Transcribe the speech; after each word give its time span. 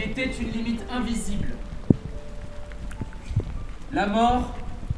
il 0.00 0.10
était 0.10 0.30
une 0.40 0.50
limite 0.50 0.80
invisible. 0.90 1.48
La 3.92 4.06
mort, 4.06 4.54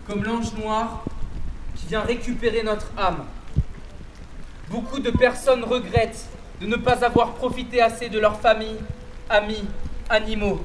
comme 0.06 0.22
l'ange 0.22 0.52
noir, 0.62 1.04
qui 1.74 1.86
vient 1.86 2.02
récupérer 2.02 2.62
notre 2.62 2.92
âme. 2.96 3.24
Beaucoup 4.70 5.00
de 5.00 5.10
personnes 5.10 5.64
regrettent 5.64 6.28
de 6.60 6.66
ne 6.66 6.76
pas 6.76 7.04
avoir 7.04 7.34
profité 7.34 7.80
assez 7.80 8.08
de 8.08 8.18
leur 8.18 8.38
famille, 8.40 8.76
amis, 9.28 9.64
animaux. 10.08 10.60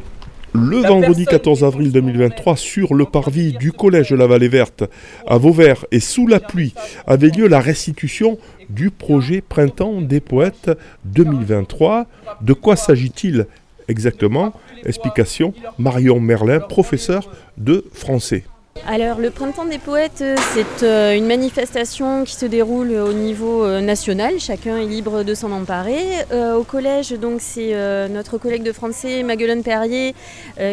Le 0.53 0.77
vendredi 0.77 1.25
14 1.25 1.63
avril 1.63 1.91
2023, 1.91 2.55
sur 2.55 2.93
le 2.93 3.05
parvis 3.05 3.53
du 3.53 3.71
collège 3.71 4.09
de 4.09 4.15
la 4.15 4.27
Vallée 4.27 4.47
Verte, 4.47 4.83
à 5.27 5.37
Vauvert 5.37 5.85
et 5.91 5.99
sous 5.99 6.27
la 6.27 6.39
pluie, 6.39 6.73
avait 7.05 7.29
lieu 7.29 7.47
la 7.47 7.59
restitution 7.59 8.37
du 8.69 8.89
projet 8.89 9.41
Printemps 9.41 10.01
des 10.01 10.19
poètes 10.19 10.71
2023. 11.05 12.07
De 12.41 12.53
quoi 12.53 12.75
s'agit-il 12.75 13.47
exactement 13.87 14.53
Explication 14.85 15.53
Marion 15.77 16.19
Merlin, 16.19 16.59
professeur 16.59 17.29
de 17.57 17.85
français. 17.93 18.43
Alors 18.89 19.19
le 19.19 19.31
Printemps 19.31 19.65
des 19.65 19.79
Poètes, 19.79 20.21
euh, 20.21 20.37
c'est 20.53 20.85
euh, 20.85 21.13
une 21.13 21.25
manifestation 21.25 22.23
qui 22.23 22.35
se 22.35 22.45
déroule 22.45 22.93
au 22.93 23.11
niveau 23.11 23.65
euh, 23.65 23.81
national, 23.81 24.39
chacun 24.39 24.77
est 24.77 24.85
libre 24.85 25.23
de 25.23 25.33
s'en 25.35 25.51
emparer. 25.51 25.99
au 26.31 26.63
collège, 26.63 27.09
donc 27.11 27.41
c'est 27.41 27.73
notre 28.09 28.37
collègue 28.37 28.63
de 28.63 28.71
français, 28.71 29.23
Maguelone 29.23 29.61
Perrier, 29.61 30.15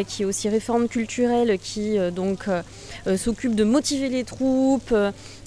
qui 0.06 0.22
est 0.22 0.24
aussi 0.24 0.48
réforme 0.48 0.86
culturelle, 0.88 1.58
qui 1.58 1.96
donc 2.14 2.46
s'occupe 3.16 3.54
de 3.54 3.64
motiver 3.64 4.08
les 4.08 4.24
troupes 4.24 4.94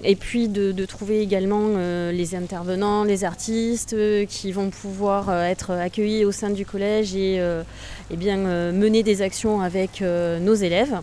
et 0.03 0.15
puis 0.15 0.47
de, 0.47 0.85
trouver 0.85 1.21
également 1.21 1.77
les 2.11 2.35
intervenants, 2.35 3.03
les 3.03 3.23
artistes 3.23 3.95
qui 4.27 4.51
vont 4.51 4.69
pouvoir 4.69 5.31
être 5.43 5.71
accueillis 5.71 6.25
au 6.25 6.31
sein 6.31 6.49
du 6.49 6.65
collège 6.65 7.15
et, 7.15 7.35
et 7.35 8.15
bien 8.15 8.37
mener 8.71 9.03
des 9.03 9.21
actions 9.21 9.61
avec 9.61 10.01
nos 10.01 10.55
élèves. 10.55 10.99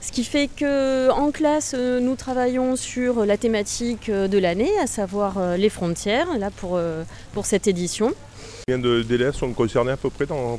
Ce 0.00 0.12
qui 0.12 0.24
fait 0.24 0.48
qu'en 0.58 1.30
classe, 1.30 1.74
euh, 1.76 2.00
nous 2.00 2.16
travaillons 2.16 2.74
sur 2.74 3.26
la 3.26 3.36
thématique 3.36 4.08
euh, 4.08 4.28
de 4.28 4.38
l'année, 4.38 4.70
à 4.82 4.86
savoir 4.86 5.36
euh, 5.36 5.56
les 5.56 5.68
frontières, 5.68 6.38
là 6.38 6.50
pour, 6.50 6.80
pour 7.32 7.46
cette 7.46 7.68
édition. 7.68 8.12
Combien 8.66 9.02
d'élèves 9.04 9.34
sont 9.34 9.52
concernés 9.52 9.92
à 9.92 9.96
peu 9.96 10.10
près 10.10 10.26
dans, 10.26 10.58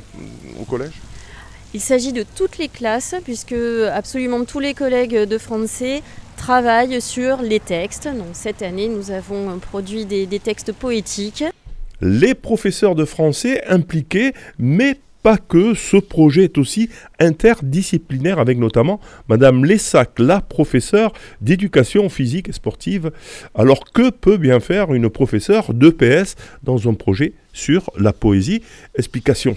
au 0.60 0.64
collège? 0.64 0.92
Il 1.74 1.80
s'agit 1.80 2.12
de 2.12 2.24
toutes 2.36 2.58
les 2.58 2.68
classes, 2.68 3.14
puisque 3.24 3.54
absolument 3.92 4.44
tous 4.44 4.60
les 4.60 4.74
collègues 4.74 5.16
de 5.16 5.38
français 5.38 6.02
travaillent 6.36 7.00
sur 7.00 7.42
les 7.42 7.60
textes. 7.60 8.04
Donc 8.06 8.34
cette 8.34 8.62
année, 8.62 8.88
nous 8.88 9.10
avons 9.10 9.58
produit 9.58 10.04
des, 10.04 10.26
des 10.26 10.38
textes 10.38 10.72
poétiques. 10.72 11.44
Les 12.00 12.34
professeurs 12.34 12.94
de 12.94 13.04
français 13.04 13.64
impliqués, 13.66 14.34
mais 14.58 14.98
pas 15.22 15.38
que, 15.38 15.74
ce 15.74 15.96
projet 15.96 16.44
est 16.44 16.58
aussi 16.58 16.90
interdisciplinaire 17.20 18.38
avec 18.38 18.58
notamment 18.58 19.00
Madame 19.28 19.64
Lessac, 19.64 20.18
la 20.18 20.40
professeure 20.40 21.12
d'éducation 21.40 22.08
physique 22.08 22.48
et 22.48 22.52
sportive. 22.52 23.12
Alors 23.54 23.84
que 23.92 24.10
peut 24.10 24.36
bien 24.36 24.60
faire 24.60 24.92
une 24.94 25.08
professeure 25.08 25.72
d'EPS 25.74 26.36
dans 26.62 26.88
un 26.88 26.94
projet 26.94 27.34
sur 27.52 27.90
la 27.98 28.12
poésie? 28.12 28.62
Explication. 28.96 29.56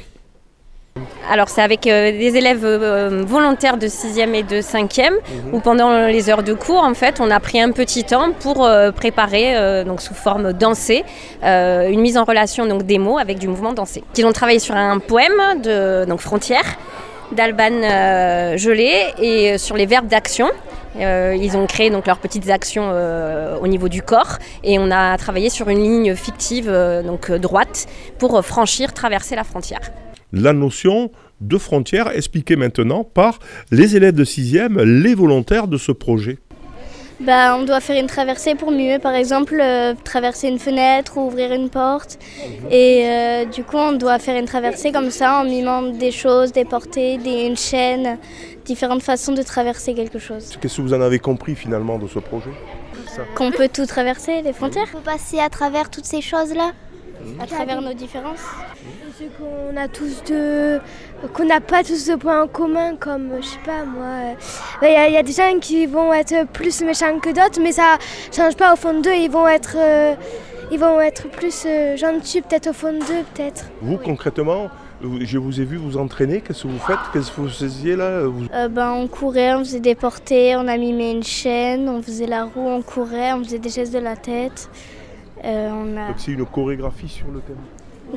Alors 1.30 1.50
c'est 1.50 1.62
avec 1.62 1.88
euh, 1.88 2.12
des 2.12 2.38
élèves 2.38 2.64
euh, 2.64 3.24
volontaires 3.26 3.78
de 3.78 3.88
6e 3.88 4.34
et 4.34 4.44
de 4.44 4.62
5e 4.62 5.10
mhm. 5.10 5.54
où 5.54 5.60
pendant 5.60 6.08
les 6.08 6.30
heures 6.30 6.44
de 6.44 6.54
cours 6.54 6.84
en 6.84 6.94
fait 6.94 7.20
on 7.20 7.32
a 7.32 7.40
pris 7.40 7.60
un 7.60 7.72
petit 7.72 8.04
temps 8.04 8.32
pour 8.32 8.64
euh, 8.64 8.92
préparer 8.92 9.84
donc 9.86 10.02
sous 10.02 10.14
forme 10.14 10.54
dansée 10.54 11.04
une 11.44 12.00
mise 12.00 12.18
en 12.18 12.24
relation 12.24 12.66
donc 12.66 12.84
des 12.84 13.00
mots 13.00 13.18
avec 13.18 13.40
du 13.40 13.48
mouvement 13.48 13.74
dansé. 13.74 14.04
Ils 14.18 14.26
ont 14.26 14.32
travaillé 14.32 14.60
sur 14.60 14.76
un 14.76 15.00
poème 15.00 15.62
de 15.62 16.06
donc 16.06 16.20
Frontières 16.20 16.78
d'Alban 17.32 18.56
Gelé 18.56 19.14
et 19.20 19.58
sur 19.58 19.76
les 19.76 19.86
verbes 19.86 20.08
d'action. 20.08 20.50
ils 20.98 21.58
ont 21.58 21.66
créé 21.66 21.90
donc 21.90 22.06
leurs 22.08 22.20
petites 22.20 22.50
actions 22.50 22.92
au 23.62 23.68
niveau 23.68 23.90
du 23.90 24.02
corps 24.02 24.38
et 24.64 24.78
on 24.80 24.92
a 24.92 25.18
travaillé 25.18 25.50
sur 25.50 25.70
une 25.70 25.84
ligne 25.84 26.16
fictive 26.16 26.72
donc 27.06 27.32
droite 27.32 27.88
pour 28.20 28.46
franchir, 28.46 28.94
traverser 28.94 29.36
la 29.36 29.44
frontière 29.44 29.82
la 30.36 30.54
notion 30.54 31.12
de 31.42 31.58
frontière 31.58 32.16
expliquée 32.16 32.56
maintenant 32.56 33.04
par 33.04 33.40
les 33.72 33.96
élèves 33.96 34.16
de 34.16 34.26
6e, 34.26 34.82
les 34.84 35.16
volontaires 35.16 35.68
de 35.68 35.78
ce 35.78 35.92
projet. 35.92 36.38
Bah, 37.22 37.56
on 37.58 37.64
doit 37.64 37.80
faire 37.80 37.98
une 37.98 38.08
traversée 38.08 38.56
pour 38.56 38.72
mieux, 38.72 39.00
par 39.00 39.14
exemple, 39.14 39.58
euh, 39.62 39.94
traverser 40.04 40.50
une 40.50 40.60
fenêtre 40.60 41.18
ou 41.18 41.28
ouvrir 41.28 41.54
une 41.54 41.70
porte. 41.70 42.20
Et 42.70 43.06
euh, 43.06 43.46
du 43.46 43.64
coup, 43.64 43.78
on 43.78 43.94
doit 43.94 44.20
faire 44.20 44.38
une 44.38 44.46
traversée 44.46 44.92
comme 44.92 45.10
ça 45.12 45.40
en 45.40 45.46
mimant 45.46 45.82
des 45.82 46.12
choses, 46.12 46.52
des 46.52 46.66
portées, 46.66 47.18
des, 47.18 47.46
une 47.46 47.56
chaîne, 47.56 48.18
différentes 48.66 49.02
façons 49.02 49.32
de 49.32 49.44
traverser 49.44 49.94
quelque 49.94 50.20
chose. 50.20 50.58
Qu'est-ce 50.60 50.76
que 50.76 50.82
vous 50.82 50.94
en 50.94 51.00
avez 51.00 51.20
compris 51.20 51.56
finalement 51.56 51.98
de 51.98 52.08
ce 52.08 52.20
projet? 52.20 52.52
Qu'on 53.36 53.52
peut 53.52 53.70
tout 53.74 53.86
traverser, 53.86 54.42
les 54.42 54.52
frontières? 54.52 54.88
On 54.94 54.98
peut 54.98 55.04
passer 55.04 55.40
à 55.40 55.48
travers 55.48 55.90
toutes 55.90 56.06
ces 56.06 56.20
choses-là 56.20 56.74
à 57.40 57.48
travers 57.48 57.82
nos 57.82 57.94
différences. 57.94 58.44
C'est 59.18 59.30
qu'on 59.38 59.78
a 59.78 59.88
tous 59.88 60.24
de, 60.26 60.80
qu'on 61.34 61.46
n'a 61.46 61.62
pas 61.62 61.84
tous 61.84 62.06
de 62.06 62.16
points 62.16 62.44
en 62.44 62.48
commun, 62.48 62.98
comme 63.00 63.30
je 63.40 63.46
sais 63.46 63.60
pas 63.66 63.86
moi. 63.86 64.36
Il 64.82 64.88
euh, 64.88 65.08
y, 65.08 65.16
a 65.16 65.24
des 65.24 65.32
gens 65.32 65.58
qui 65.62 65.86
vont 65.86 66.12
être 66.14 66.46
plus 66.52 66.82
méchants 66.82 67.18
que 67.22 67.30
d'autres, 67.30 67.62
mais 67.62 67.72
ça 67.72 67.98
change 68.36 68.58
pas 68.58 68.74
au 68.74 68.76
fond 68.76 69.00
d'eux. 69.00 69.16
Ils 69.16 69.32
vont 69.32 69.48
être, 69.48 69.78
euh, 69.78 70.16
ils 70.70 70.78
vont 70.78 71.00
être 71.00 71.30
plus 71.30 71.64
euh, 71.66 71.96
gentils, 71.96 72.42
peut-être 72.42 72.68
au 72.68 72.74
fond 72.74 72.92
d'eux, 72.92 73.24
peut-être. 73.34 73.70
Vous 73.82 73.98
concrètement, 73.98 74.70
je 75.02 75.38
vous 75.38 75.62
ai 75.62 75.64
vu 75.64 75.78
vous 75.78 75.96
entraîner. 75.96 76.42
Qu'est-ce 76.42 76.64
que 76.64 76.68
vous 76.68 76.80
faites 76.80 77.00
Qu'est-ce 77.14 77.32
que 77.32 77.40
vous 77.40 77.48
faisiez 77.48 77.96
là 77.96 78.24
ben, 78.68 78.92
On 78.92 79.08
courait, 79.08 79.54
on 79.56 79.60
faisait 79.60 79.80
des 79.80 79.96
portées, 79.96 80.58
on 80.58 80.68
a 80.68 80.76
mimé 80.76 81.12
une 81.12 81.24
chaîne, 81.24 81.88
on 81.88 82.02
faisait 82.02 82.28
la 82.28 82.44
roue, 82.44 82.68
on 82.68 82.82
courait, 82.82 83.32
on 83.32 83.46
faisait 83.46 83.60
des 83.60 83.70
gestes 83.70 83.94
de 83.94 84.00
la 84.00 84.18
tête. 84.18 84.70
Euh, 85.46 86.08
Donc 86.08 86.16
c'est 86.18 86.32
une 86.32 86.46
chorégraphie 86.46 87.08
sur 87.08 87.28
le 87.28 87.40
thème 87.40 87.58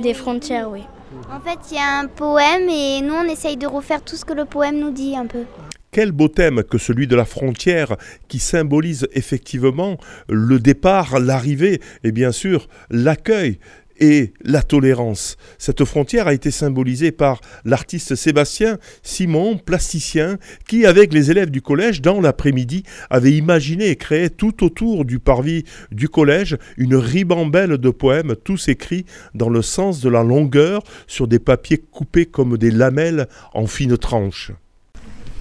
Des 0.02 0.14
frontières, 0.14 0.70
oui. 0.70 0.82
En 1.28 1.40
fait, 1.40 1.58
il 1.70 1.76
y 1.76 1.80
a 1.80 1.98
un 1.98 2.06
poème 2.06 2.68
et 2.68 3.00
nous, 3.00 3.14
on 3.14 3.24
essaye 3.24 3.56
de 3.56 3.66
refaire 3.66 4.00
tout 4.02 4.14
ce 4.14 4.24
que 4.24 4.32
le 4.32 4.44
poème 4.44 4.78
nous 4.78 4.92
dit 4.92 5.16
un 5.16 5.26
peu. 5.26 5.44
Quel 5.90 6.12
beau 6.12 6.28
thème 6.28 6.62
que 6.62 6.78
celui 6.78 7.06
de 7.06 7.16
la 7.16 7.24
frontière 7.24 7.96
qui 8.28 8.38
symbolise 8.38 9.08
effectivement 9.12 9.96
le 10.28 10.60
départ, 10.60 11.18
l'arrivée 11.18 11.80
et 12.04 12.12
bien 12.12 12.30
sûr 12.30 12.68
l'accueil 12.90 13.58
et 13.98 14.32
la 14.42 14.62
tolérance. 14.62 15.36
Cette 15.58 15.84
frontière 15.84 16.28
a 16.28 16.34
été 16.34 16.50
symbolisée 16.50 17.12
par 17.12 17.40
l'artiste 17.64 18.14
Sébastien 18.14 18.78
Simon, 19.02 19.58
plasticien, 19.58 20.38
qui, 20.66 20.86
avec 20.86 21.12
les 21.12 21.30
élèves 21.30 21.50
du 21.50 21.62
collège, 21.62 22.00
dans 22.00 22.20
l'après-midi, 22.20 22.84
avait 23.10 23.32
imaginé 23.32 23.88
et 23.88 23.96
créé 23.96 24.30
tout 24.30 24.64
autour 24.64 25.04
du 25.04 25.18
parvis 25.18 25.64
du 25.90 26.08
collège 26.08 26.56
une 26.76 26.96
ribambelle 26.96 27.78
de 27.78 27.90
poèmes, 27.90 28.34
tous 28.36 28.68
écrits 28.68 29.04
dans 29.34 29.48
le 29.48 29.62
sens 29.62 30.00
de 30.00 30.08
la 30.08 30.22
longueur, 30.22 30.82
sur 31.06 31.28
des 31.28 31.38
papiers 31.38 31.78
coupés 31.78 32.26
comme 32.26 32.56
des 32.56 32.70
lamelles 32.70 33.28
en 33.54 33.66
fines 33.66 33.98
tranches. 33.98 34.52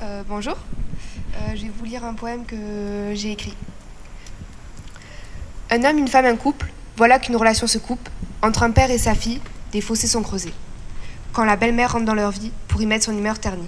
Euh, 0.01 0.24
bonjour, 0.28 0.56
euh, 0.56 1.56
je 1.56 1.63
vais 1.63 1.72
vous 1.75 1.85
lire 1.85 2.03
un 2.06 2.13
poème 2.13 2.45
que 2.45 3.13
j'ai 3.13 3.31
écrit. 3.31 3.56
Un 5.69 5.84
homme, 5.84 5.97
une 5.97 6.07
femme, 6.07 6.25
un 6.25 6.35
couple, 6.35 6.68
voilà 6.95 7.19
qu'une 7.19 7.35
relation 7.35 7.68
se 7.68 7.78
coupe. 7.78 8.09
Entre 8.42 8.64
un 8.64 8.72
père 8.72 8.92
et 8.92 8.98
sa 9.00 9.16
fille, 9.16 9.42
des 9.72 9.81
fossés 9.81 10.08
sont 10.08 10.22
creusés. 10.22 10.53
Quand 11.34 11.44
la 11.44 11.56
belle-mère 11.56 11.94
rentre 11.94 12.06
dans 12.06 12.14
leur 12.14 12.31
vie 12.31 12.52
pour 12.68 12.81
y 12.81 12.86
mettre 12.86 13.06
son 13.06 13.18
humeur 13.18 13.40
ternie. 13.40 13.68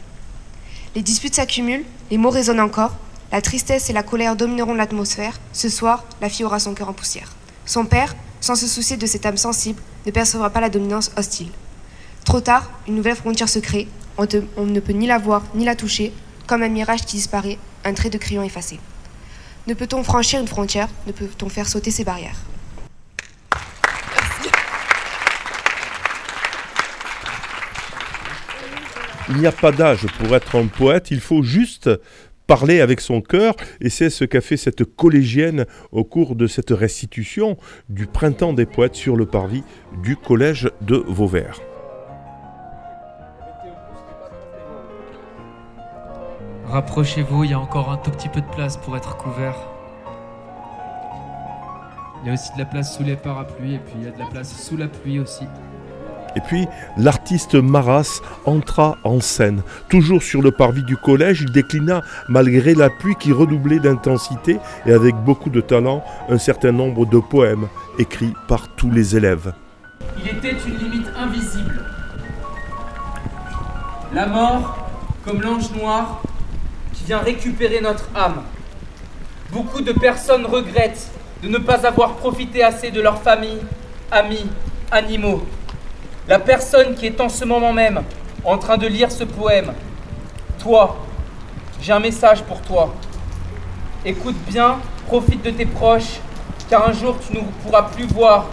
Les 0.96 1.02
disputes 1.02 1.36
s'accumulent, 1.36 1.86
les 2.12 2.18
mots 2.18 2.30
résonnent 2.30 2.60
encore, 2.60 2.96
la 3.32 3.42
tristesse 3.42 3.90
et 3.90 3.94
la 3.94 4.04
colère 4.04 4.36
domineront 4.36 4.74
l'atmosphère. 4.74 5.40
Ce 5.54 5.70
soir, 5.70 6.06
la 6.22 6.30
fille 6.30 6.46
aura 6.46 6.60
son 6.60 6.74
cœur 6.74 6.90
en 6.90 6.94
poussière. 6.94 7.32
Son 7.66 7.86
père, 7.86 8.16
sans 8.42 8.56
se 8.56 8.68
soucier 8.68 8.98
de 8.98 9.06
cette 9.06 9.26
âme 9.26 9.38
sensible, 9.38 9.82
ne 10.06 10.12
percevra 10.12 10.50
pas 10.50 10.62
la 10.62 10.70
dominance 10.70 11.12
hostile. 11.18 11.52
Trop 12.26 12.42
tard, 12.42 12.70
une 12.88 12.96
nouvelle 12.96 13.16
frontière 13.16 13.50
se 13.50 13.60
crée. 13.60 13.88
On, 14.18 14.66
ne 14.66 14.80
peut 14.80 14.94
ni 14.94 15.08
la 15.08 15.18
voir 15.18 15.44
ni 15.56 15.66
la 15.66 15.76
toucher, 15.76 16.14
comme 16.46 16.64
un 16.64 16.70
mirage 16.70 17.06
qui 17.06 17.16
disparaît, 17.16 17.58
un 17.86 17.94
trait 17.94 18.10
de 18.10 18.18
crayon 18.18 18.44
effacé. 18.44 18.80
Ne 19.68 19.74
peut-on 19.74 20.04
franchir 20.04 20.40
une 20.40 20.48
frontière? 20.48 20.90
Ne 21.08 21.12
peut-on 21.12 21.50
faire 21.50 21.68
sauter 21.68 21.92
ses 21.92 22.04
barrières? 22.04 22.40
Il 29.30 29.38
n'y 29.38 29.46
a 29.46 29.52
pas 29.52 29.72
d'âge 29.72 30.08
pour 30.18 30.36
être 30.36 30.58
un 30.58 30.66
poète, 30.66 31.12
il 31.12 31.20
faut 31.20 31.44
juste 31.44 31.90
parler 32.48 32.82
avec 32.82 33.00
son 33.00 33.22
cœur, 33.22 33.54
et 33.80 33.90
c'est 33.90 34.10
ce 34.10 34.26
qu'a 34.26 34.42
fait 34.42 34.58
cette 34.58 34.84
collégienne 34.84 35.68
au 35.92 36.04
cours 36.04 36.36
de 36.36 36.48
cette 36.48 36.72
restitution 36.72 37.56
du 37.90 38.08
Printemps 38.08 38.54
des 38.54 38.66
poètes 38.66 38.96
sur 38.96 39.16
le 39.16 39.28
parvis 39.28 39.64
du 40.02 40.16
collège 40.16 40.72
de 40.82 40.96
Vauvert. 41.08 41.62
Rapprochez-vous, 46.66 47.44
il 47.44 47.52
y 47.52 47.54
a 47.54 47.60
encore 47.60 47.92
un 47.92 47.98
tout 47.98 48.12
petit 48.12 48.30
peu 48.30 48.42
de 48.42 48.50
place 48.52 48.78
pour 48.78 48.98
être 48.98 49.16
couvert. 49.18 49.56
Il 52.24 52.28
y 52.28 52.30
a 52.32 52.34
aussi 52.34 52.52
de 52.54 52.60
la 52.60 52.66
place 52.66 52.98
sous 52.98 53.04
les 53.04 53.16
parapluies 53.16 53.76
et 53.76 53.80
puis 53.80 53.94
il 54.00 54.06
y 54.06 54.08
a 54.08 54.12
de 54.12 54.20
la 54.20 54.26
place 54.26 54.60
sous 54.60 54.76
la 54.76 54.88
pluie 54.88 55.20
aussi. 55.20 55.46
Et 56.36 56.42
puis, 56.42 56.68
l'artiste 56.98 57.56
Maras 57.56 58.22
entra 58.46 58.98
en 59.04 59.20
scène. 59.20 59.62
Toujours 59.90 60.22
sur 60.22 60.42
le 60.42 60.52
parvis 60.52 60.84
du 60.84 60.98
collège, 60.98 61.42
il 61.42 61.52
déclina, 61.52 62.02
malgré 62.28 62.76
la 62.76 62.90
pluie 62.90 63.16
qui 63.16 63.32
redoublait 63.32 63.80
d'intensité 63.80 64.60
et 64.86 64.94
avec 64.94 65.16
beaucoup 65.16 65.50
de 65.50 65.62
talent, 65.62 66.04
un 66.30 66.38
certain 66.38 66.72
nombre 66.72 67.06
de 67.06 67.20
poèmes 67.20 67.68
écrits 67.98 68.34
par 68.48 68.76
tous 68.76 68.92
les 68.92 69.16
élèves. 69.16 69.54
Il 70.22 70.30
était 70.30 70.56
une 70.68 70.78
limite 70.78 71.08
invisible. 71.18 71.84
La 74.14 74.26
mort, 74.26 74.90
comme 75.26 75.42
l'ange 75.42 75.72
noir, 75.72 76.22
qui 76.94 77.06
vient 77.06 77.20
récupérer 77.20 77.82
notre 77.82 78.10
âme. 78.16 78.42
Beaucoup 79.52 79.82
de 79.82 79.92
personnes 79.92 80.46
regrettent 80.46 81.10
de 81.44 81.48
ne 81.48 81.58
pas 81.58 81.86
avoir 81.86 82.16
profité 82.16 82.64
assez 82.64 82.92
de 82.92 83.02
leur 83.02 83.22
famille, 83.22 83.60
amis, 84.12 84.46
animaux. 84.92 85.44
La 86.30 86.38
personne 86.38 86.94
qui 86.94 87.08
est 87.08 87.20
en 87.22 87.28
ce 87.28 87.44
moment 87.44 87.74
même 87.74 88.04
en 88.46 88.60
train 88.60 88.78
de 88.78 88.86
lire 88.86 89.12
ce 89.12 89.24
poème, 89.24 89.74
toi, 90.60 90.96
j'ai 91.82 91.92
un 91.92 92.00
message 92.00 92.44
pour 92.44 92.62
toi. 92.62 92.94
Écoute 94.06 94.36
bien, 94.48 94.78
profite 95.08 95.44
de 95.44 95.50
tes 95.50 95.66
proches, 95.66 96.20
car 96.70 96.88
un 96.88 96.94
jour 96.94 97.16
tu 97.20 97.34
ne 97.36 97.42
pourras 97.64 97.82
plus 97.82 98.06
voir, 98.06 98.46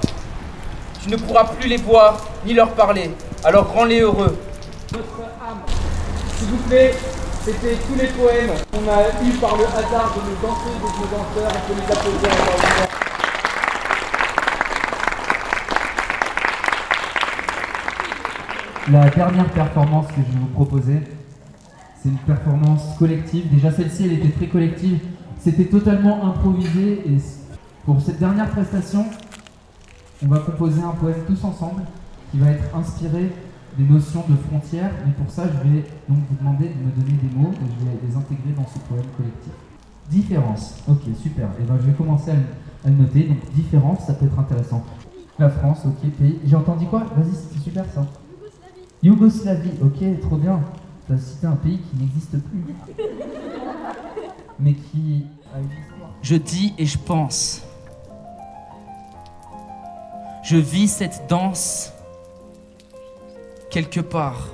tu 1.03 1.11
ne 1.11 1.17
pourras 1.17 1.45
plus 1.45 1.69
les 1.69 1.77
voir 1.77 2.17
ni 2.47 2.55
leur 2.55 2.71
parler. 2.71 3.11
Alors 3.45 3.71
rends-les 3.71 4.01
heureux. 4.01 4.39
Notre 4.93 5.21
âme, 5.47 5.61
s'il 6.39 6.49
vous 6.49 6.69
plaît, 6.69 6.95
c'était 7.45 7.77
tous 7.87 8.01
les 8.01 8.07
poèmes 8.07 8.55
qu'on 8.73 8.91
a 8.91 9.03
eus 9.23 9.35
par 9.35 9.55
le 9.55 9.65
hasard 9.65 10.15
de 10.17 10.31
nos 10.31 10.49
danseuses 10.49 10.77
et 10.77 10.81
de 10.81 10.99
nos 10.99 11.11
danseurs. 11.15 11.53
On 11.55 11.75
peut 11.75 11.79
les 11.79 11.93
applaudir 11.93 12.31
encore 12.33 12.55
une 12.55 12.69
fois. 12.69 12.87
La 18.89 19.11
dernière 19.11 19.51
performance 19.51 20.07
que 20.07 20.23
je 20.25 20.33
vais 20.33 20.39
vous 20.39 20.47
proposer, 20.47 21.01
c'est 22.01 22.09
une 22.09 22.19
performance 22.19 22.97
collective. 22.97 23.53
Déjà, 23.53 23.73
celle-ci, 23.73 24.05
elle 24.05 24.13
était 24.13 24.31
très 24.31 24.47
collective. 24.47 25.01
C'était 25.41 25.65
totalement 25.65 26.25
improvisé. 26.25 27.03
Et 27.05 27.17
pour 27.85 28.01
cette 28.01 28.21
dernière 28.21 28.49
prestation, 28.49 29.05
on 30.25 30.29
va 30.29 30.39
composer 30.39 30.81
un 30.83 30.93
poème 30.93 31.17
tous 31.27 31.43
ensemble 31.43 31.83
qui 32.31 32.39
va 32.39 32.51
être 32.51 32.77
inspiré 32.77 33.33
des 33.77 33.85
notions 33.93 34.23
de 34.29 34.37
frontières. 34.37 34.93
Mais 35.05 35.11
pour 35.15 35.33
ça, 35.33 35.43
je 35.49 35.69
vais 35.69 35.85
donc 36.09 36.19
vous 36.31 36.37
demander 36.39 36.69
de 36.69 36.75
me 36.75 36.93
donner 36.93 37.19
des 37.21 37.37
mots 37.37 37.51
et 37.51 37.67
je 37.81 37.85
vais 37.87 37.99
les 38.09 38.17
intégrer 38.17 38.53
dans 38.57 38.69
ce 38.69 38.79
poème 38.89 39.11
collectif. 39.17 39.53
Différence. 40.09 40.77
Ok, 40.87 41.01
super. 41.21 41.49
Et 41.61 41.65
ben, 41.65 41.77
je 41.81 41.87
vais 41.87 41.93
commencer 41.93 42.31
à 42.31 42.89
le 42.89 42.95
noter. 42.95 43.25
Donc, 43.25 43.39
différence, 43.53 44.07
ça 44.07 44.15
peut 44.15 44.27
être 44.27 44.39
intéressant. 44.39 44.85
La 45.41 45.51
France, 45.51 45.81
ok, 45.87 46.09
pays. 46.13 46.39
J'ai 46.45 46.55
entendu 46.55 46.87
quoi? 46.87 47.01
Vas-y, 47.17 47.35
c'était 47.35 47.65
super 47.65 47.85
ça. 47.93 48.07
Yougoslavie, 49.07 49.71
ok, 49.81 50.21
trop 50.21 50.37
bien. 50.37 50.61
Tu 51.07 51.13
as 51.13 51.19
cité 51.19 51.47
un 51.47 51.55
pays 51.55 51.79
qui 51.79 51.97
n'existe 51.97 52.39
plus. 52.43 52.75
Mais 54.59 54.75
qui 54.75 55.27
a 55.55 55.61
une 55.61 55.67
histoire. 55.67 56.11
Je 56.23 56.35
dis 56.35 56.75
et 56.77 56.87
je 56.87 56.99
pense. 56.99 57.63
Je 60.43 60.57
vis 60.57 60.89
cette 60.89 61.27
danse 61.29 61.93
quelque 63.71 64.01
part 64.01 64.49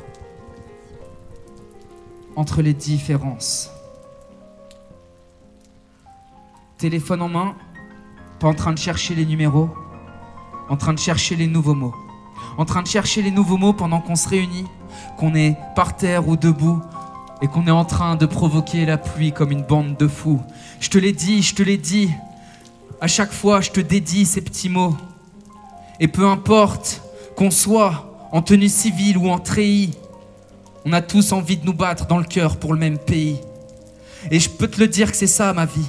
entre 2.37 2.60
les 2.60 2.75
différences. 2.75 3.70
Téléphone 6.76 7.22
en 7.22 7.28
main, 7.28 7.54
pas 8.38 8.49
en 8.49 8.54
train 8.54 8.72
de 8.72 8.78
chercher 8.78 9.14
les 9.14 9.25
numéros, 9.25 9.70
en 10.69 10.76
train 10.76 10.93
de 10.93 10.99
chercher 10.99 11.37
les 11.37 11.46
nouveaux 11.46 11.75
mots. 11.75 11.94
En 12.58 12.64
train 12.64 12.82
de 12.82 12.87
chercher 12.87 13.22
les 13.22 13.31
nouveaux 13.31 13.56
mots 13.56 13.72
pendant 13.72 14.00
qu'on 14.00 14.16
se 14.16 14.28
réunit, 14.28 14.66
qu'on 15.19 15.34
est 15.34 15.56
par 15.75 15.96
terre 15.96 16.28
ou 16.28 16.37
debout, 16.37 16.82
et 17.43 17.49
qu'on 17.49 17.66
est 17.66 17.72
en 17.72 17.84
train 17.84 18.14
de 18.14 18.25
provoquer 18.25 18.87
la 18.87 18.99
pluie 18.99 19.32
comme 19.32 19.50
une 19.50 19.62
bande 19.62 19.96
de 19.96 20.06
fous. 20.06 20.40
Je 20.81 20.88
te 20.88 20.99
l'ai 20.99 21.12
dit, 21.12 21.43
je 21.43 21.54
te 21.54 21.62
l'ai 21.62 21.76
dit. 21.76 22.08
À 23.00 23.08
chaque 23.08 23.32
fois, 23.32 23.60
je 23.60 23.70
te 23.70 23.81
dédie 23.81 24.26
ces 24.26 24.40
petits 24.40 24.69
mots. 24.69 24.96
Et 25.99 26.06
peu 26.06 26.26
importe 26.26 27.02
qu'on 27.37 27.50
soit 27.50 28.28
en 28.31 28.43
tenue 28.43 28.69
civile 28.69 29.19
ou 29.19 29.28
en 29.28 29.40
treillis, 29.40 29.94
on 30.84 30.93
a 30.93 31.02
tous 31.02 31.32
envie 31.32 31.56
de 31.56 31.66
nous 31.66 31.75
battre 31.75 32.06
dans 32.06 32.19
le 32.19 32.25
cœur 32.25 32.56
pour 32.56 32.72
le 32.75 32.78
même 32.78 32.99
pays. 32.99 33.40
Et 34.31 34.38
je 34.38 34.49
peux 34.49 34.69
te 34.69 34.81
le 34.81 34.87
dire 34.87 35.10
que 35.10 35.16
c'est 35.16 35.26
ça 35.26 35.52
ma 35.52 35.64
vie. 35.64 35.88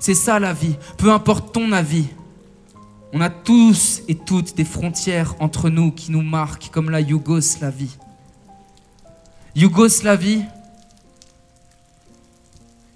C'est 0.00 0.14
ça 0.14 0.38
la 0.38 0.54
vie. 0.54 0.76
Peu 0.96 1.10
importe 1.12 1.52
ton 1.52 1.72
avis. 1.72 2.06
On 3.14 3.22
a 3.22 3.30
tous 3.30 4.02
et 4.06 4.14
toutes 4.14 4.54
des 4.54 4.66
frontières 4.66 5.34
entre 5.40 5.70
nous 5.70 5.92
qui 5.92 6.12
nous 6.12 6.20
marquent 6.20 6.68
comme 6.70 6.90
la 6.90 7.00
Yougoslavie. 7.00 7.96
Yougoslavie, 9.56 10.42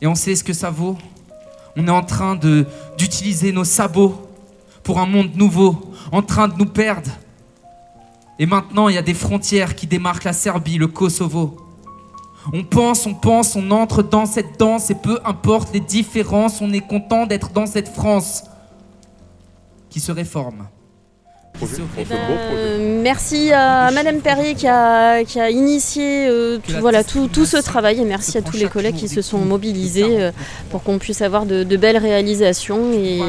et 0.03 0.06
on 0.06 0.14
sait 0.14 0.37
ce 0.37 0.44
que 0.44 0.53
ça 0.53 0.69
vaut. 0.69 0.99
On 1.76 1.87
est 1.88 1.91
en 1.91 2.05
train 2.05 2.38
d'utiliser 2.99 3.53
nos 3.53 3.64
sabots 3.64 4.29
pour 4.82 5.00
un 5.00 5.06
monde 5.06 5.35
nouveau, 5.35 5.93
en 6.11 6.20
train 6.20 6.49
de 6.49 6.56
nous 6.59 6.67
perdre. 6.67 7.11
Et 8.38 8.44
maintenant, 8.44 8.88
il 8.88 8.97
y 8.97 8.99
a 8.99 9.03
des 9.03 9.14
frontières 9.14 9.75
qui 9.75 9.87
démarquent 9.87 10.25
la 10.25 10.35
Serbie, 10.35 10.76
le 10.76 10.88
Kosovo. 10.88 11.56
On 12.53 12.64
pense, 12.64 13.06
on 13.06 13.14
pense, 13.14 13.56
on 13.56 13.70
entre 13.70 14.03
dans 14.03 14.26
cette 14.26 14.59
danse 14.59 14.91
et 14.91 14.94
peu 14.94 15.20
importe 15.25 15.73
les 15.73 15.81
différences, 15.81 16.61
on 16.61 16.73
est 16.73 16.87
content 16.87 17.25
d'être 17.25 17.50
dans 17.53 17.67
cette 17.67 17.88
France 17.88 18.44
qui 19.93 20.00
se 20.00 20.11
réforme. 20.12 20.67
Euh, 21.62 23.03
merci 23.03 23.53
à 23.53 23.91
Madame 23.93 24.21
Perrier 24.21 24.55
qui 24.55 24.67
a, 24.67 25.23
qui 25.23 25.39
a 25.39 25.50
initié 25.50 26.27
euh, 26.27 26.59
tout, 26.59 26.73
voilà, 26.81 27.05
tout, 27.05 27.29
tout 27.29 27.44
ce 27.44 27.59
travail 27.59 28.00
et 28.00 28.05
merci 28.05 28.39
à 28.39 28.43
tous 28.43 28.56
les 28.56 28.69
collègues 28.69 28.97
qui 28.97 29.06
se 29.06 29.21
sont 29.21 29.39
mobilisés 29.39 30.21
euh, 30.23 30.33
pour 30.71 30.83
qu'on 30.83 30.99
puisse 30.99 31.21
avoir 31.21 31.44
de, 31.44 31.62
de 31.62 31.77
belles 31.77 31.99
réalisations 31.99 32.93
et, 32.94 33.21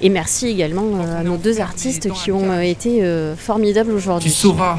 et 0.00 0.08
merci 0.08 0.48
également 0.48 1.02
à 1.02 1.22
nos 1.22 1.36
deux 1.36 1.60
artistes 1.60 2.10
qui 2.12 2.32
ont 2.32 2.58
été 2.60 3.04
euh, 3.04 3.36
formidables 3.36 3.90
Tu 3.90 3.96
aujourd'hui. 3.96 4.30
sauras 4.30 4.78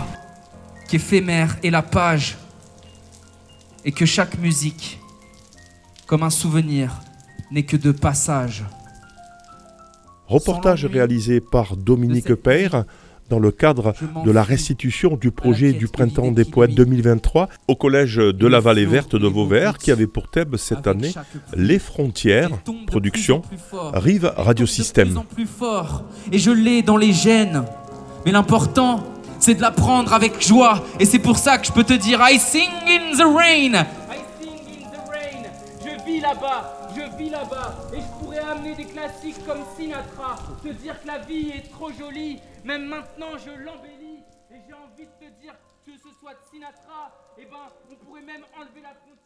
qu'éphémère 0.89 1.57
est 1.63 1.69
la 1.69 1.83
page 1.83 2.37
et 3.85 3.91
que 3.91 4.05
chaque 4.05 4.39
musique, 4.39 4.99
comme 6.07 6.23
un 6.23 6.31
souvenir, 6.31 7.01
n'est 7.51 7.63
que 7.63 7.77
de 7.77 7.91
passage. 7.91 8.63
Reportage 10.27 10.85
réalisé 10.85 11.41
par 11.41 11.75
Dominique 11.77 12.33
Peyre 12.35 12.85
dans 13.29 13.39
le 13.39 13.51
cadre 13.51 13.93
de 14.25 14.31
la 14.31 14.43
restitution 14.43 15.17
du 15.19 15.31
projet 15.31 15.73
du 15.73 15.87
Printemps 15.87 16.31
des 16.31 16.45
Poètes 16.45 16.75
2023 16.75 17.49
au 17.67 17.75
Collège 17.75 18.15
de 18.17 18.47
la 18.47 18.59
Vallée 18.59 18.85
Verte 18.85 19.15
de 19.15 19.27
Vauvert 19.27 19.77
qui 19.77 19.91
avait 19.91 20.07
pour 20.07 20.29
thème 20.29 20.57
cette 20.57 20.87
année 20.87 21.13
Les 21.55 21.79
frontières, 21.79 22.49
production, 22.87 23.41
Rive 23.93 24.31
Radiosystème. 24.35 25.19
et 26.31 26.37
je 26.37 26.51
l'ai 26.51 26.81
dans 26.81 26.97
les 26.97 27.13
gènes. 27.13 27.63
Mais 28.25 28.31
l'important, 28.31 29.03
c'est 29.39 29.55
de 29.55 29.61
l'apprendre 29.61 30.13
avec 30.13 30.45
joie 30.45 30.83
et 30.99 31.05
c'est 31.05 31.19
pour 31.19 31.37
ça 31.37 31.57
que 31.57 31.67
je 31.67 31.71
peux 31.71 31.83
te 31.83 31.93
dire 31.93 32.19
I 32.21 32.39
sing 32.39 32.69
in 32.87 33.17
the 33.17 33.25
rain. 33.25 33.85
Je 36.05 36.11
vis 36.11 36.19
là-bas, 36.19 36.89
je 36.93 37.17
vis 37.17 37.29
là-bas, 37.29 37.75
et 37.93 38.01
je 38.01 38.07
pourrais 38.19 38.39
amener 38.39 38.75
des 38.75 38.83
classiques 38.83 39.45
comme 39.45 39.63
Sinatra, 39.77 40.35
te 40.61 40.67
dire 40.67 41.01
que 41.01 41.07
la 41.07 41.19
vie 41.19 41.51
est 41.51 41.71
trop 41.71 41.93
jolie, 41.93 42.41
même 42.65 42.87
maintenant 42.87 43.37
je 43.37 43.51
l'embellis, 43.51 44.19
et 44.51 44.59
j'ai 44.67 44.73
envie 44.73 45.05
de 45.05 45.25
te 45.25 45.31
dire 45.39 45.55
que 45.85 45.93
ce 45.93 46.09
soit 46.19 46.33
Sinatra, 46.51 47.09
et 47.37 47.45
ben 47.45 47.69
on 47.89 47.95
pourrait 47.95 48.21
même 48.21 48.43
enlever 48.59 48.81
la 48.81 48.93
frontière. 48.95 49.22